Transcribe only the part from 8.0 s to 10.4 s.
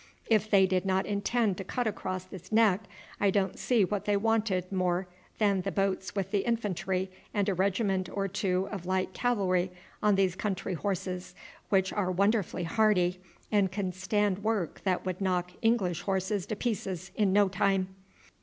or two of light cavalry on these